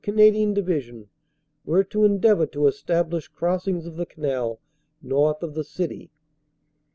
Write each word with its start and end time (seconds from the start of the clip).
Canadian 0.03 0.51
Division 0.55 1.09
were 1.63 1.83
to 1.83 2.03
endeavor 2.05 2.47
to 2.47 2.65
establish 2.65 3.27
crossings 3.27 3.85
of 3.85 3.97
the 3.97 4.05
canal 4.07 4.59
north 4.99 5.43
of 5.43 5.53
the 5.53 5.63
city. 5.63 6.09